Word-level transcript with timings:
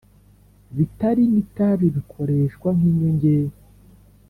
bitari 0.75 1.23
n 1.33 1.35
itabi 1.43 1.85
bikoreshwa 1.95 2.67
nk 2.77 2.81
inyongera 2.89 3.55